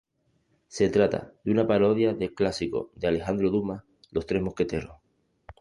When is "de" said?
1.43-1.51, 2.95-3.07